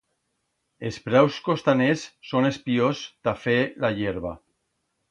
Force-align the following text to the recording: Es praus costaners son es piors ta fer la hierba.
Es 0.89 0.97
praus 1.09 1.37
costaners 1.49 2.07
son 2.31 2.51
es 2.51 2.59
piors 2.65 3.07
ta 3.27 3.39
fer 3.47 3.59
la 3.87 3.97
hierba. 4.01 4.35